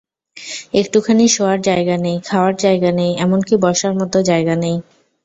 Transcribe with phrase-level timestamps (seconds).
[0.73, 4.75] একটুখানি শোয়ার জায়গা নেই, খাওয়ার জায়গা নেই, এমনকি বসার মতো জায়গা নেই।